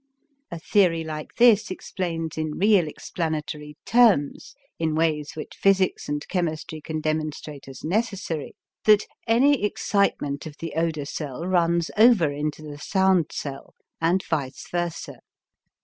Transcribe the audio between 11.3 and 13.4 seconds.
runs over into the sound